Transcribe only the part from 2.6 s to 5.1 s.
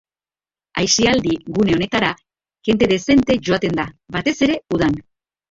jende dezente joaten da, batez ere udan.